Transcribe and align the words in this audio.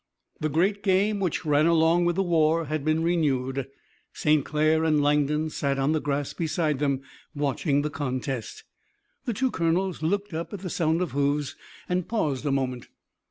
The 0.39 0.49
great 0.49 0.81
game 0.81 1.19
which 1.19 1.45
ran 1.45 1.67
along 1.67 2.05
with 2.05 2.15
the 2.15 2.23
war 2.23 2.65
had 2.65 2.83
been 2.83 3.03
renewed. 3.03 3.67
St. 4.13 4.43
Clair 4.43 4.83
and 4.83 4.99
Langdon 5.03 5.51
sat 5.51 5.77
on 5.77 5.91
the 5.91 6.01
grass 6.01 6.33
beside 6.33 6.79
them, 6.79 7.03
watching 7.35 7.83
the 7.83 7.91
contest. 7.91 8.63
The 9.25 9.33
two 9.33 9.51
colonels 9.51 10.01
looked 10.01 10.33
up 10.33 10.53
at 10.53 10.61
the 10.61 10.71
sound 10.71 11.03
of 11.03 11.11
hoofs 11.11 11.55
and 11.87 12.07
paused 12.07 12.47
a 12.47 12.51
moment. 12.51 12.87